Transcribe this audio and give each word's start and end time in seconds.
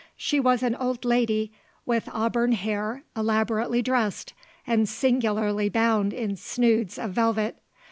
She 0.17 0.39
was 0.39 0.63
an 0.63 0.73
old 0.77 1.05
lady 1.05 1.51
with 1.85 2.09
auburn 2.11 2.53
hair 2.53 3.03
elaborately 3.15 3.83
dressed 3.83 4.33
and 4.65 4.89
singularly 4.89 5.69
bound 5.69 6.11
in 6.11 6.35
snoods 6.37 6.97
of 6.97 7.11
velvet. 7.13 7.59